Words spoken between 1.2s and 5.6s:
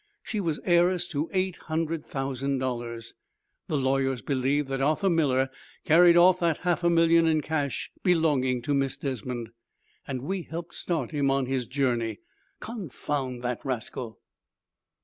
eight hundred thousand dollars. The lawyers believe that Arthur Miller